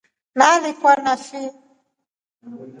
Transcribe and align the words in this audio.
Nyaalikwa 0.37 0.91
na 1.03 1.13
fii. 1.25 1.51